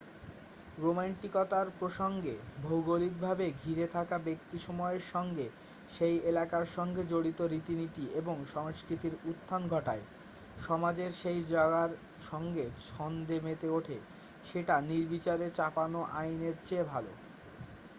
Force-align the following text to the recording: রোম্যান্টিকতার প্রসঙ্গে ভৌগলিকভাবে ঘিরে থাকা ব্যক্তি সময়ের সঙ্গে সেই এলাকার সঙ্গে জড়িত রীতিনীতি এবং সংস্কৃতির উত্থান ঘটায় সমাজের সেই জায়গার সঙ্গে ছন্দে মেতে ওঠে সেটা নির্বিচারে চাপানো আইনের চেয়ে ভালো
রোম্যান্টিকতার 0.77 1.67
প্রসঙ্গে 1.79 2.35
ভৌগলিকভাবে 2.61 3.45
ঘিরে 3.63 3.85
থাকা 3.87 4.17
ব্যক্তি 4.19 4.57
সময়ের 4.59 5.03
সঙ্গে 5.11 5.45
সেই 5.89 6.15
এলাকার 6.21 6.65
সঙ্গে 6.67 7.01
জড়িত 7.03 7.39
রীতিনীতি 7.45 8.05
এবং 8.15 8.35
সংস্কৃতির 8.53 9.13
উত্থান 9.25 9.61
ঘটায় 9.67 10.03
সমাজের 10.57 11.11
সেই 11.11 11.39
জায়গার 11.49 11.91
সঙ্গে 12.21 12.65
ছন্দে 12.87 13.37
মেতে 13.39 13.67
ওঠে 13.69 13.97
সেটা 14.45 14.75
নির্বিচারে 14.81 15.47
চাপানো 15.49 15.99
আইনের 16.13 16.55
চেয়ে 16.63 16.85
ভালো 16.85 17.11